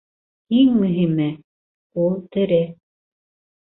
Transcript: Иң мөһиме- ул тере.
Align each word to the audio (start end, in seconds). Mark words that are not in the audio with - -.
Иң 0.59 0.71
мөһиме- 0.77 1.27
ул 2.07 2.19
тере. 2.37 2.61